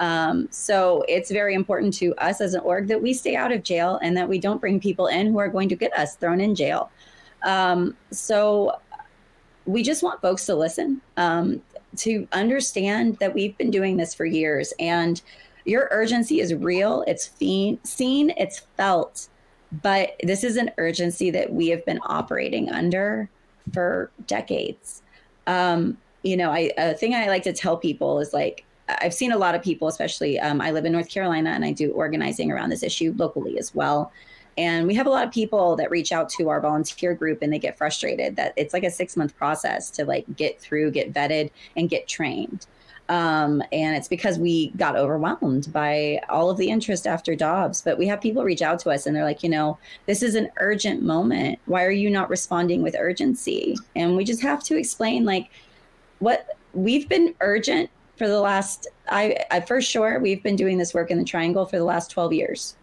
[0.00, 3.62] um, so it's very important to us as an org that we stay out of
[3.62, 6.40] jail and that we don't bring people in who are going to get us thrown
[6.40, 6.90] in jail.
[7.42, 8.78] Um, so
[9.64, 11.62] we just want folks to listen, um,
[11.96, 15.22] to understand that we've been doing this for years and
[15.64, 19.28] your urgency is real, it's seen, it's felt.
[19.82, 23.28] But this is an urgency that we have been operating under
[23.72, 25.02] for decades.
[25.46, 29.32] Um, you know, I, a thing I like to tell people is like, I've seen
[29.32, 32.52] a lot of people, especially um, I live in North Carolina and I do organizing
[32.52, 34.12] around this issue locally as well.
[34.58, 37.52] And we have a lot of people that reach out to our volunteer group and
[37.52, 41.12] they get frustrated that it's like a six month process to like get through, get
[41.12, 42.66] vetted, and get trained.
[43.08, 47.82] Um, and it's because we got overwhelmed by all of the interest after Dobbs.
[47.82, 50.34] But we have people reach out to us and they're like, you know, this is
[50.34, 51.58] an urgent moment.
[51.66, 53.76] Why are you not responding with urgency?
[53.94, 55.50] And we just have to explain, like,
[56.18, 60.94] what we've been urgent for the last I, I for sure we've been doing this
[60.94, 62.76] work in the triangle for the last 12 years.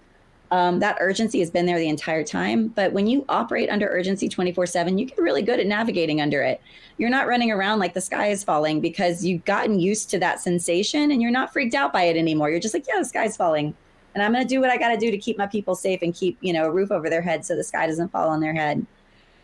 [0.52, 4.30] Um, that urgency has been there the entire time but when you operate under urgency
[4.30, 6.62] 24 7 you get really good at navigating under it.
[6.98, 10.42] You're not running around like the sky is falling because you've gotten used to that
[10.42, 12.50] sensation and you're not freaked out by it anymore.
[12.50, 13.76] You're just like yeah the sky's falling
[14.14, 16.04] and i'm going to do what i got to do to keep my people safe
[16.04, 18.40] and keep you know a roof over their head so the sky doesn't fall on
[18.40, 18.86] their head.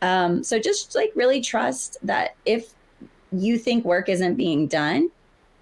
[0.01, 2.73] Um, so just like really trust that if
[3.31, 5.09] you think work isn't being done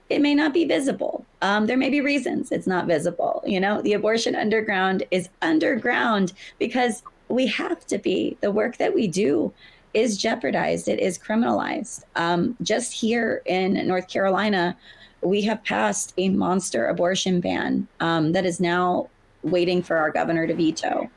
[0.10, 1.26] it may not be visible.
[1.42, 3.44] Um, there may be reasons it's not visible.
[3.46, 8.38] You know, the abortion underground is underground because we have to be.
[8.42, 9.54] The work that we do
[9.94, 12.04] is jeopardized, it is criminalized.
[12.16, 14.78] Um, just here in North Carolina,
[15.22, 19.10] we have passed a monster abortion ban um, that is now
[19.44, 21.10] waiting for our governor to veto.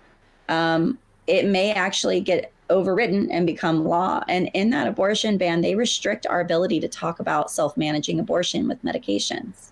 [0.49, 4.23] Um, it may actually get overridden and become law.
[4.29, 8.67] And in that abortion ban, they restrict our ability to talk about self managing abortion
[8.69, 9.71] with medications.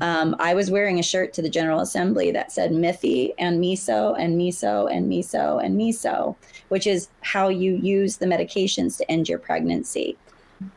[0.00, 4.14] Um, I was wearing a shirt to the General Assembly that said Miffy and miso
[4.18, 6.36] and miso and miso and miso,
[6.68, 10.16] which is how you use the medications to end your pregnancy.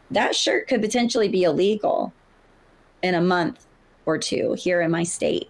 [0.10, 2.12] That shirt could potentially be illegal
[3.04, 3.68] in a month
[4.06, 5.50] or two here in my state.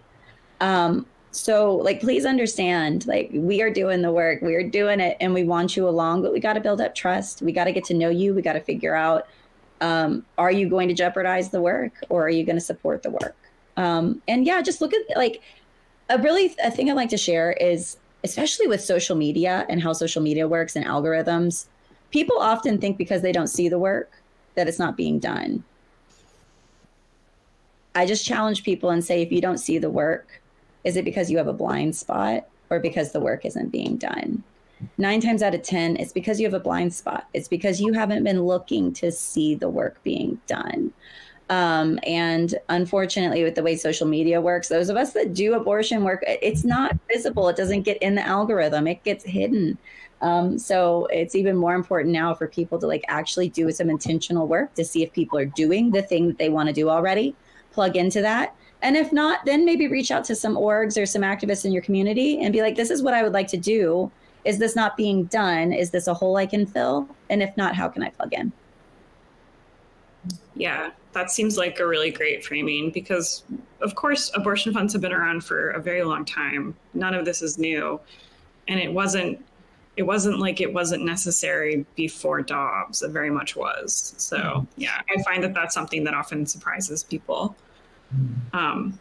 [0.60, 5.16] Um, so, like, please understand, like, we are doing the work, we are doing it,
[5.20, 7.42] and we want you along, but we got to build up trust.
[7.42, 8.34] We got to get to know you.
[8.34, 9.26] We got to figure out
[9.80, 13.10] um, are you going to jeopardize the work or are you going to support the
[13.10, 13.36] work?
[13.76, 15.40] Um, and yeah, just look at like
[16.08, 19.92] a really a thing I like to share is especially with social media and how
[19.92, 21.66] social media works and algorithms.
[22.10, 24.10] People often think because they don't see the work
[24.54, 25.62] that it's not being done.
[27.94, 30.40] I just challenge people and say if you don't see the work,
[30.88, 34.42] is it because you have a blind spot or because the work isn't being done?
[34.96, 37.28] Nine times out of 10, it's because you have a blind spot.
[37.34, 40.92] It's because you haven't been looking to see the work being done.
[41.50, 46.04] Um, and unfortunately, with the way social media works, those of us that do abortion
[46.04, 47.48] work, it's not visible.
[47.48, 49.76] It doesn't get in the algorithm, it gets hidden.
[50.20, 54.46] Um, so it's even more important now for people to like actually do some intentional
[54.48, 57.36] work to see if people are doing the thing that they want to do already,
[57.72, 58.54] plug into that.
[58.82, 61.82] And if not, then maybe reach out to some orgs or some activists in your
[61.82, 64.10] community and be like, this is what I would like to do.
[64.44, 65.72] Is this not being done?
[65.72, 67.08] Is this a hole I can fill?
[67.28, 68.52] And if not, how can I plug in?
[70.54, 73.44] Yeah, that seems like a really great framing because,
[73.80, 76.74] of course, abortion funds have been around for a very long time.
[76.94, 78.00] None of this is new,
[78.66, 79.44] and it wasn't.
[79.96, 83.02] It wasn't like it wasn't necessary before Dobbs.
[83.02, 84.14] It very much was.
[84.16, 84.64] So mm-hmm.
[84.80, 87.56] yeah, I find that that's something that often surprises people.
[88.52, 88.98] Um,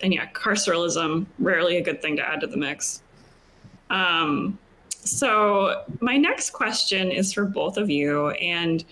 [0.00, 3.02] and yeah, carceralism rarely a good thing to add to the mix.
[3.90, 4.58] Um,
[4.90, 8.84] so my next question is for both of you, and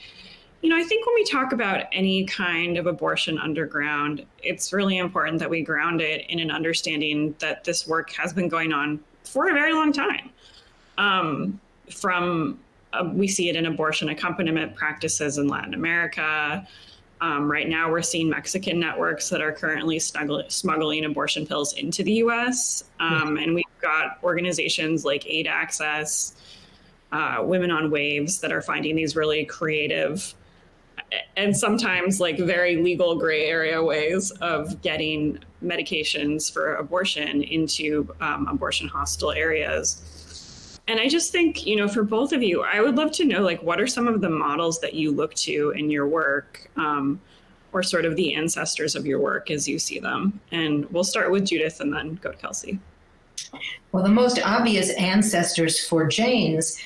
[0.62, 4.98] you know, I think when we talk about any kind of abortion underground, it's really
[4.98, 9.00] important that we ground it in an understanding that this work has been going on
[9.24, 10.30] for a very long time.
[10.98, 12.60] Um, from
[12.92, 16.66] uh, we see it in abortion accompaniment practices in Latin America.
[17.22, 22.02] Um, right now, we're seeing Mexican networks that are currently snuggle- smuggling abortion pills into
[22.02, 22.82] the US.
[22.98, 26.34] Um, and we've got organizations like Aid Access,
[27.12, 30.34] uh, Women on Waves that are finding these really creative
[31.36, 38.48] and sometimes like very legal gray area ways of getting medications for abortion into um,
[38.48, 40.21] abortion hostile areas
[40.88, 43.40] and i just think you know for both of you i would love to know
[43.40, 47.20] like what are some of the models that you look to in your work um,
[47.72, 51.30] or sort of the ancestors of your work as you see them and we'll start
[51.30, 52.78] with judith and then go to kelsea
[53.92, 56.78] well the most obvious ancestors for jane's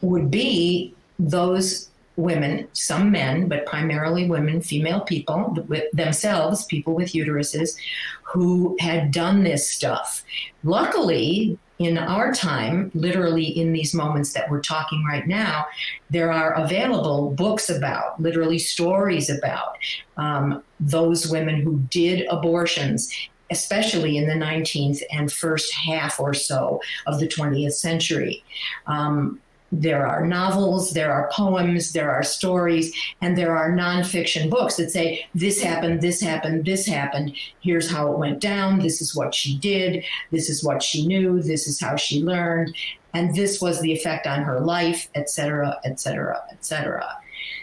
[0.00, 7.12] would be those women, some men, but primarily women, female people with themselves, people with
[7.12, 7.76] uteruses,
[8.22, 10.24] who had done this stuff.
[10.64, 15.66] Luckily, in our time, literally in these moments that we're talking right now,
[16.10, 19.76] there are available books about, literally stories about
[20.16, 23.12] um, those women who did abortions
[23.50, 28.42] especially in the 19th and first half or so of the 20th century.
[28.86, 29.40] Um,
[29.72, 34.90] there are novels, there are poems, there are stories, and there are nonfiction books that
[34.90, 37.36] say, this happened, this happened, this happened.
[37.60, 38.78] Here's how it went down.
[38.78, 40.04] This is what she did.
[40.30, 41.42] This is what she knew.
[41.42, 42.74] This is how she learned.
[43.12, 47.08] And this was the effect on her life, et cetera, et cetera, et cetera.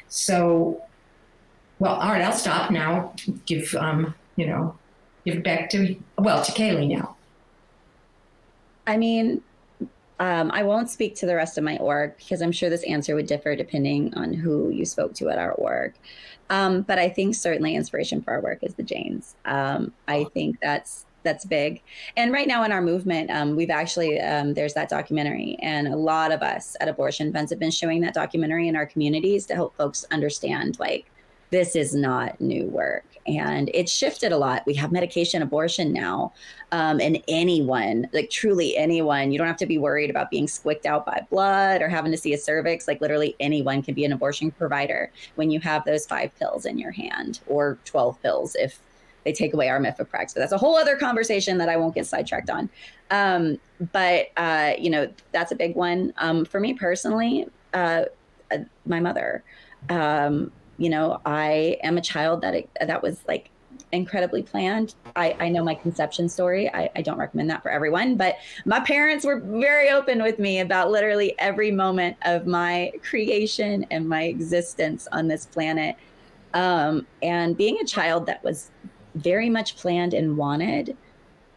[0.10, 0.82] So,
[1.80, 3.14] well, all right, I'll stop now.
[3.46, 4.78] Give, um, you know,
[5.26, 7.16] give back to, well, to Kaylee now.
[8.86, 9.42] I mean,
[10.24, 13.14] um, I won't speak to the rest of my org because I'm sure this answer
[13.14, 15.96] would differ depending on who you spoke to at our org.
[16.50, 19.36] Um, but I think certainly inspiration for our work is the Janes.
[19.44, 21.82] Um, I think that's that's big.
[22.16, 25.98] And right now in our movement, um, we've actually um, there's that documentary, and a
[25.98, 29.56] lot of us at Abortion Funds have been showing that documentary in our communities to
[29.56, 31.06] help folks understand like
[31.50, 34.64] this is not new work and it shifted a lot.
[34.66, 36.34] We have medication abortion now,
[36.72, 40.86] um, and anyone, like truly anyone, you don't have to be worried about being squicked
[40.86, 42.88] out by blood or having to see a cervix.
[42.88, 46.78] Like literally anyone can be an abortion provider when you have those five pills in
[46.78, 48.80] your hand or 12 pills if
[49.24, 50.34] they take away our mifeprex.
[50.34, 52.70] But that's a whole other conversation that I won't get sidetracked on.
[53.10, 53.60] Um,
[53.92, 56.14] but, uh, you know, that's a big one.
[56.18, 58.06] Um, for me personally, uh,
[58.52, 59.44] uh, my mother.
[59.90, 63.50] Um, you know, I am a child that that was like
[63.92, 64.96] incredibly planned.
[65.16, 66.70] I, I know my conception story.
[66.74, 70.60] I, I don't recommend that for everyone, but my parents were very open with me
[70.60, 75.96] about literally every moment of my creation and my existence on this planet.
[76.54, 78.72] Um, and being a child that was
[79.16, 80.98] very much planned and wanted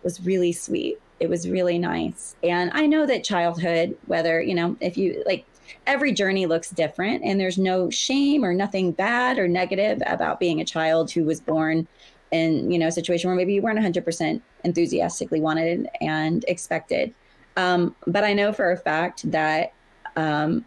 [0.03, 1.01] was really sweet.
[1.21, 2.37] It was really nice.
[2.43, 5.47] And I know that childhood, whether, you know, if you like
[5.87, 10.61] every journey looks different and there's no shame or nothing bad or negative about being
[10.61, 11.87] a child who was born
[12.33, 17.15] in you know a situation where maybe you weren't 100% enthusiastically wanted and expected.
[17.57, 19.73] Um, but i know for a fact that
[20.17, 20.65] um,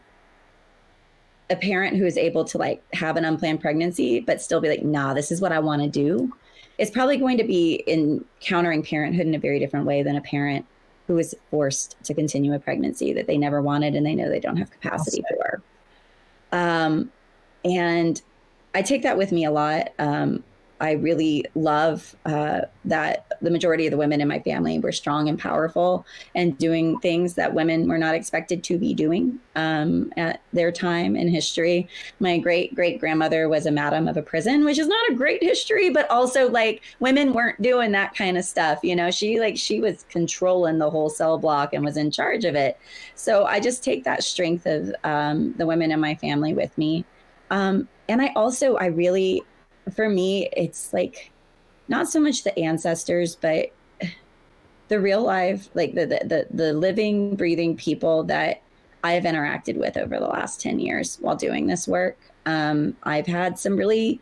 [1.49, 4.83] a parent who is able to like have an unplanned pregnancy but still be like
[4.83, 6.31] nah this is what i want to do
[6.77, 10.65] is probably going to be encountering parenthood in a very different way than a parent
[11.09, 14.39] who is forced to continue a pregnancy that they never wanted and they know they
[14.39, 15.63] don't have capacity for.
[16.51, 17.11] Um,
[17.65, 18.21] and
[18.75, 19.91] I take that with me a lot.
[19.97, 20.43] Um,
[20.79, 25.27] I really love uh, that the majority of the women in my family were strong
[25.27, 26.05] and powerful
[26.35, 31.15] and doing things that women were not expected to be doing um, at their time
[31.15, 31.87] in history.
[32.19, 35.43] My great great grandmother was a madam of a prison, which is not a great
[35.43, 38.79] history, but also like women weren't doing that kind of stuff.
[38.83, 42.45] You know, she like she was controlling the whole cell block and was in charge
[42.45, 42.77] of it.
[43.15, 47.05] So I just take that strength of um, the women in my family with me.
[47.51, 49.43] Um, and I also, I really
[49.93, 51.31] for me, it's like
[51.87, 53.71] not so much the ancestors, but
[54.87, 58.61] the real life, like the, the the the, living, breathing people that
[59.03, 62.17] I've interacted with over the last 10 years while doing this work.
[62.45, 64.19] Um, I've had some really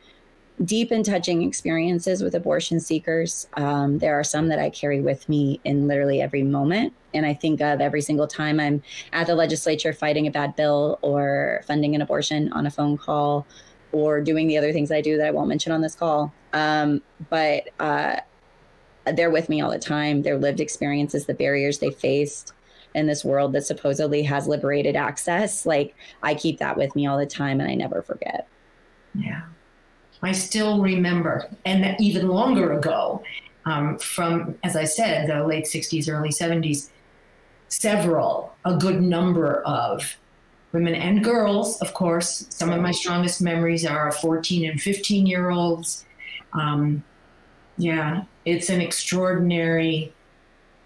[0.66, 3.48] deep and touching experiences with abortion seekers.
[3.54, 6.94] Um, there are some that I carry with me in literally every moment.
[7.14, 8.82] And I think of every single time I'm
[9.14, 13.46] at the legislature fighting a bad bill or funding an abortion on a phone call
[13.98, 16.32] or doing the other things I do that I won't mention on this call.
[16.54, 18.18] Um, but uh,
[19.14, 20.22] they're with me all the time.
[20.22, 22.54] Their lived experiences, the barriers they faced
[22.94, 25.66] in this world that supposedly has liberated access.
[25.66, 28.48] Like I keep that with me all the time and I never forget.
[29.14, 29.44] Yeah.
[30.22, 33.22] I still remember, and even longer ago,
[33.66, 36.90] um, from, as I said, the late 60s, early 70s,
[37.68, 40.18] several, a good number of
[40.72, 42.46] women and girls, of course.
[42.50, 46.06] Some of my strongest memories are 14 and 15 year olds.
[46.54, 47.04] Um,
[47.78, 50.14] yeah, it's an extraordinary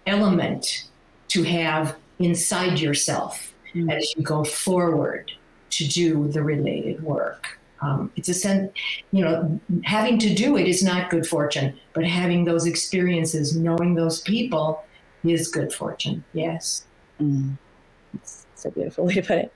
[0.06, 0.88] element
[1.28, 3.90] to have inside yourself mm-hmm.
[3.90, 5.32] as you go forward
[5.70, 7.58] to do the related work.
[7.80, 8.70] Um, it's a sense,
[9.10, 13.94] you know, having to do it is not good fortune, but having those experiences, knowing
[13.94, 14.84] those people
[15.24, 16.22] is good fortune.
[16.32, 16.84] Yes.
[17.20, 17.58] Mm.
[18.14, 19.52] It's a beautiful way to put it.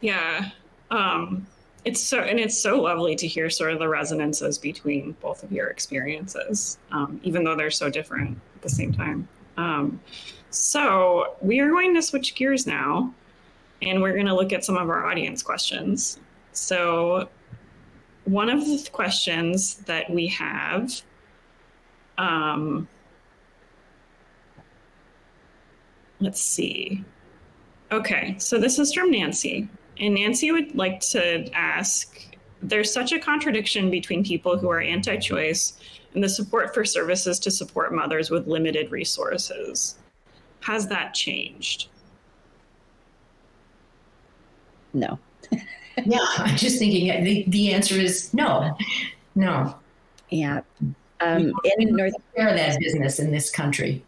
[0.00, 0.50] Yeah.
[0.90, 1.46] Um,
[1.84, 5.52] it's so and it's so lovely to hear sort of the resonances between both of
[5.52, 9.28] your experiences, um, even though they're so different at the same time.
[9.56, 10.00] Um,
[10.50, 13.12] so we are going to switch gears now,
[13.82, 16.18] and we're going to look at some of our audience questions.
[16.52, 17.28] So
[18.24, 21.02] one of the questions that we have
[22.16, 22.88] um,
[26.20, 27.04] let's see
[27.94, 29.68] Okay, so this is from Nancy.
[30.00, 32.26] And Nancy would like to ask
[32.60, 35.78] there's such a contradiction between people who are anti choice
[36.12, 39.94] and the support for services to support mothers with limited resources.
[40.62, 41.86] Has that changed?
[44.92, 45.20] No.
[46.04, 48.76] yeah, I'm just thinking the, the answer is no.
[49.36, 49.76] No.
[50.30, 50.62] Yeah.
[51.20, 54.02] Um, in North Carolina, that business in this country.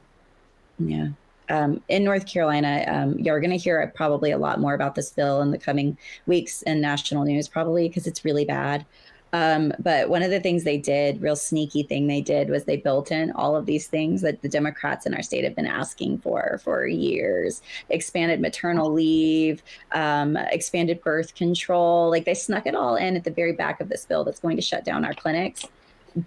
[0.80, 1.11] Yeah
[1.49, 5.11] um, in North Carolina, um, you're going to hear probably a lot more about this
[5.11, 8.84] bill in the coming weeks in national news, probably because it's really bad.
[9.32, 12.76] Um, but one of the things they did, real sneaky thing they did, was they
[12.76, 16.18] built in all of these things that the Democrats in our state have been asking
[16.18, 22.09] for for years: expanded maternal leave, um, expanded birth control.
[22.09, 24.57] Like they snuck it all in at the very back of this bill that's going
[24.57, 25.66] to shut down our clinics.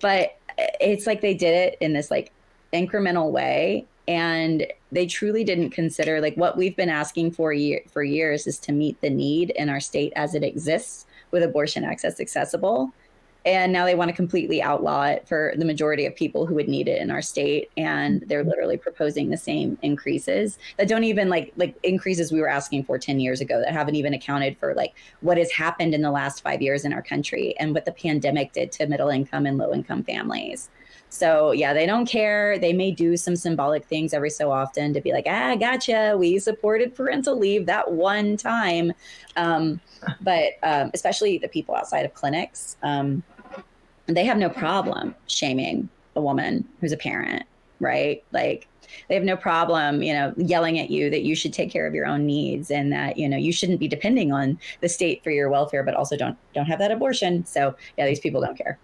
[0.01, 0.37] But
[0.79, 2.31] it's like they did it in this like
[2.73, 8.03] incremental way and they truly didn't consider like what we've been asking for year for
[8.03, 12.19] years is to meet the need in our state as it exists with abortion access
[12.19, 12.91] accessible.
[13.45, 16.67] And now they want to completely outlaw it for the majority of people who would
[16.67, 17.69] need it in our state.
[17.77, 22.49] And they're literally proposing the same increases that don't even like like increases we were
[22.49, 26.01] asking for 10 years ago that haven't even accounted for like what has happened in
[26.01, 29.45] the last 5 years in our country and what the pandemic did to middle income
[29.45, 30.67] and low income families
[31.09, 32.59] So yeah, they don't care.
[32.59, 36.15] They may do some symbolic things every so often to be like, ah, gotcha.
[36.17, 38.93] We supported parental leave that one time.
[39.35, 39.81] Um,
[40.21, 43.23] but um, especially the people outside of clinics, um,
[44.05, 47.43] they have no problem shaming a woman who's a parent,
[47.79, 48.23] right?
[48.31, 48.67] Like
[49.07, 51.93] they have no problem, you know, yelling at you that you should take care of
[51.93, 55.31] your own needs and that, you know, you shouldn't be depending on the state for
[55.31, 57.45] your welfare, but also don't don't have that abortion.
[57.45, 58.79] So yeah, these people don't care.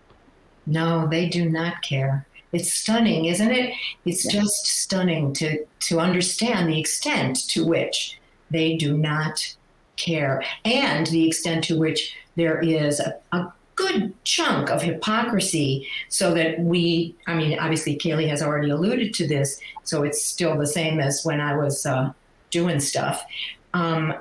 [0.65, 2.25] No, they do not care.
[2.51, 3.73] It's stunning, isn't it?
[4.05, 4.41] It's yeah.
[4.41, 9.55] just stunning to to understand the extent to which they do not
[9.97, 16.33] care and the extent to which there is a, a good chunk of hypocrisy so
[16.33, 20.67] that we i mean obviously kaylee has already alluded to this so it's still the
[20.67, 22.11] same as when i was uh,
[22.51, 23.23] doing stuff
[23.73, 24.13] um,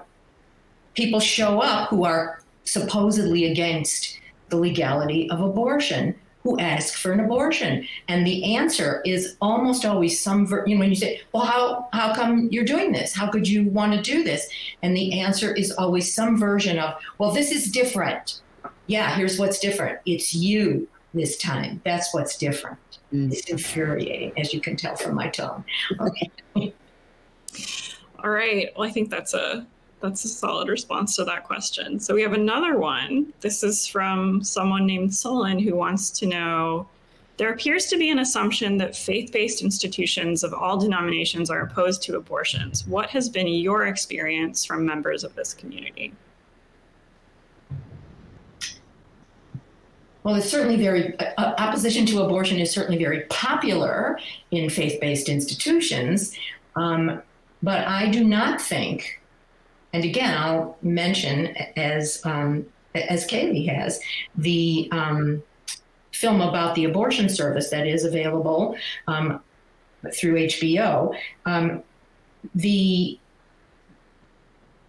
[0.95, 4.18] people show up who are supposedly against
[4.49, 6.14] the legality of abortion
[6.45, 10.80] who ask for an abortion and the answer is almost always some ver- you know
[10.80, 14.01] when you say well how how come you're doing this how could you want to
[14.03, 14.49] do this
[14.82, 18.42] and the answer is always some version of well this is different
[18.86, 19.99] yeah, here's what's different.
[20.07, 21.80] It's you this time.
[21.84, 22.78] That's what's different.
[23.12, 23.32] Mm.
[23.32, 25.64] It's infuriating, as you can tell from my tone.
[26.01, 26.30] Okay.
[28.22, 28.70] All right.
[28.74, 29.66] Well, I think that's a
[30.05, 31.99] that's a solid response to that question.
[31.99, 33.33] So we have another one.
[33.41, 36.87] This is from someone named Solon who wants to know
[37.39, 42.03] there appears to be an assumption that faith based institutions of all denominations are opposed
[42.03, 42.87] to abortions.
[42.87, 46.13] What has been your experience from members of this community?
[50.23, 54.19] Well, it's certainly very, uh, uh, opposition to abortion is certainly very popular
[54.51, 56.37] in faith based institutions.
[56.77, 57.23] Um,
[57.63, 59.21] but I do not think,
[59.95, 62.66] and again, I'll mention as, um,
[62.97, 64.01] as Kaylee has,
[64.36, 65.40] the um,
[66.11, 68.76] film about the abortion service that is available
[69.07, 69.40] um,
[70.12, 71.16] through HBO.
[71.47, 71.84] Um,
[72.57, 73.16] the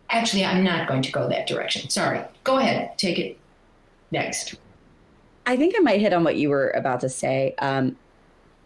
[0.09, 1.87] actually, I'm not going to go that direction.
[1.91, 2.21] Sorry.
[2.43, 2.97] Go ahead.
[2.97, 3.37] Take it
[4.09, 4.55] next.
[5.45, 7.53] I think I might hit on what you were about to say.
[7.59, 7.95] Um,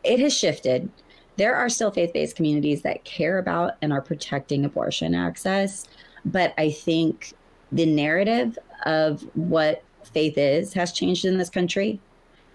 [0.05, 0.89] it has shifted.
[1.35, 5.85] There are still faith based communities that care about and are protecting abortion access.
[6.25, 7.33] But I think
[7.71, 11.99] the narrative of what faith is has changed in this country.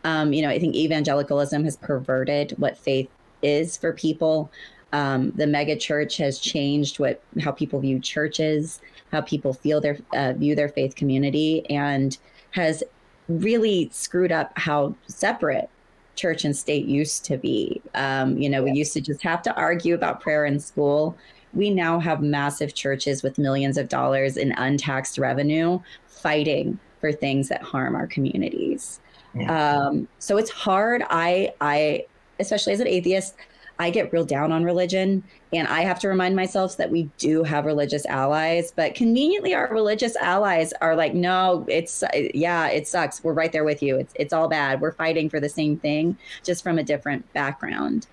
[0.04, 3.08] Um, you know, I think evangelicalism has perverted what faith
[3.42, 4.50] is for people.
[4.92, 8.80] Um, the mega church has changed what how people view churches,
[9.12, 12.16] how people feel their uh, view their faith community, and
[12.52, 12.82] has
[13.28, 15.68] really screwed up how separate
[16.14, 17.82] church and state used to be.
[17.94, 21.16] Um, you know, we used to just have to argue about prayer in school.
[21.54, 27.48] We now have massive churches with millions of dollars in untaxed revenue fighting for things
[27.48, 29.00] that harm our communities.
[29.34, 29.76] Yeah.
[29.76, 31.02] Um, so it's hard.
[31.10, 32.06] I, I,
[32.40, 33.34] especially as an atheist,
[33.78, 37.42] I get real down on religion and I have to remind myself that we do
[37.42, 43.22] have religious allies, but conveniently our religious allies are like, no, it's yeah, it sucks.
[43.24, 43.96] We're right there with you.
[43.96, 44.80] It's it's all bad.
[44.80, 48.06] We're fighting for the same thing, just from a different background.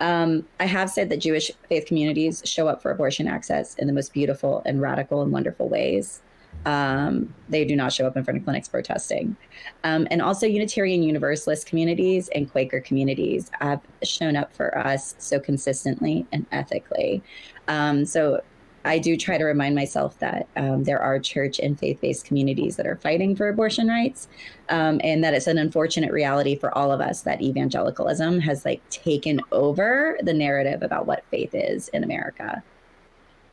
[0.00, 3.92] Um, I have said that Jewish faith communities show up for abortion access in the
[3.92, 6.20] most beautiful and radical and wonderful ways.
[6.66, 9.36] Um, they do not show up in front of clinics protesting.
[9.82, 15.38] Um, and also, Unitarian Universalist communities and Quaker communities have shown up for us so
[15.38, 17.22] consistently and ethically.
[17.68, 18.40] Um, so,
[18.84, 22.76] I do try to remind myself that um, there are church and faith based communities
[22.76, 24.28] that are fighting for abortion rights,
[24.68, 28.86] um, and that it's an unfortunate reality for all of us that evangelicalism has like
[28.90, 32.62] taken over the narrative about what faith is in America.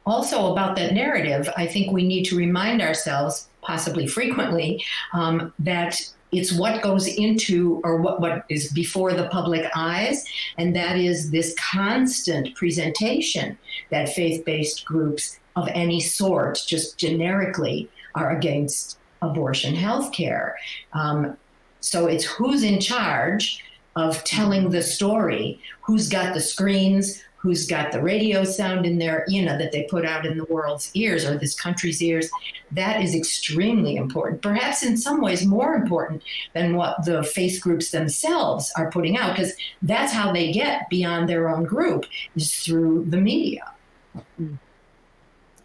[0.06, 6.02] Also about that narrative, I think we need to remind ourselves, possibly frequently, um, that
[6.32, 10.26] it's what goes into or what, what is before the public eyes,
[10.58, 13.58] and that is this constant presentation
[13.90, 20.58] that faith based groups of any sort, just generically, are against abortion health care.
[20.94, 21.38] Um,
[21.82, 23.64] so it's who's in charge
[23.96, 29.26] of telling the story, who's got the screens, who's got the radio sound in there,
[29.28, 32.30] you know, that they put out in the world's ears or this country's ears.
[32.72, 36.22] That is extremely important, perhaps in some ways more important
[36.54, 41.28] than what the faith groups themselves are putting out, because that's how they get beyond
[41.28, 43.74] their own group is through the media.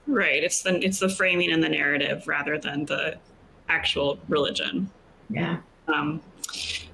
[0.07, 0.43] Right.
[0.43, 3.19] It's the it's the framing and the narrative rather than the
[3.69, 4.89] actual religion.
[5.29, 5.59] Yeah.
[5.89, 6.23] Um,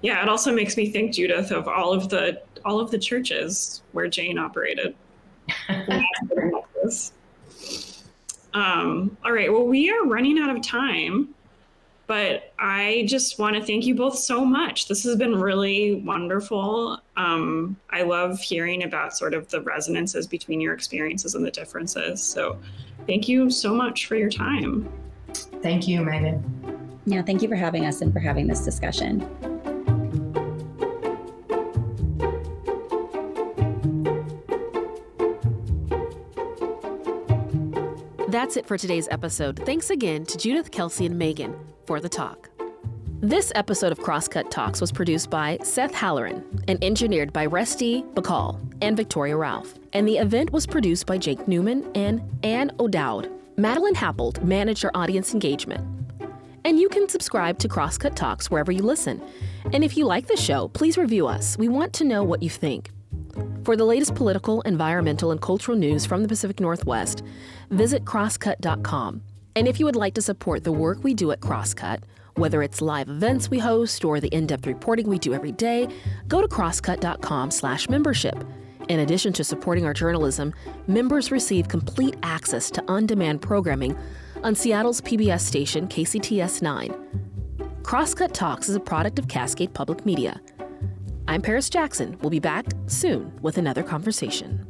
[0.01, 3.83] yeah, it also makes me think, Judith, of all of the all of the churches
[3.93, 4.95] where Jane operated.
[8.55, 9.53] um, all right.
[9.53, 11.35] Well, we are running out of time,
[12.07, 14.89] But I just want to thank you both so much.
[14.89, 16.99] This has been really wonderful.
[17.17, 22.23] Um, I love hearing about sort of the resonances between your experiences and the differences.
[22.23, 22.59] So
[23.07, 24.93] thank you so much for your time.
[25.63, 26.43] Thank you, Megan.
[27.07, 29.27] Yeah, thank you for having us and for having this discussion.
[38.53, 39.63] That's it for today's episode.
[39.65, 42.51] Thanks again to Judith, Kelsea, and Megan for the talk.
[43.23, 48.61] This episode of Crosscut Talks was produced by Seth Halleran and engineered by Resti Bagcal
[48.83, 49.73] and Viktoria Ralph.
[49.95, 53.31] And the event was produced by Jake Newman and Anne O'Dowd.
[53.57, 55.83] Madeline Happold managed our audience engagement.
[56.67, 59.23] And you can subscribe to Crosscut Talks wherever you listen.
[59.73, 61.57] And if you like the show, please review us.
[61.57, 62.91] We want to know what you think.
[63.65, 67.23] For the latest political, environmental, and cultural news from the Pacific Northwest,
[67.71, 69.23] visit crosscut.com.
[69.55, 72.03] And if you would like to support the work we do at Crosscut,
[72.37, 75.87] whether it's live events we host or the in-depth reporting we do every day,
[76.29, 78.45] go to crosscut.com/membership.
[78.89, 80.53] In addition to supporting our journalism,
[80.87, 83.97] members receive complete access to on-demand programming
[84.43, 86.95] on Seattle's PBS station KCTS 9.
[87.83, 90.41] Crosscut Talks is a product of Cascade Public Media.
[91.29, 92.19] I'm Paris Jackson.
[92.21, 94.67] We'll be back soon with another conversation.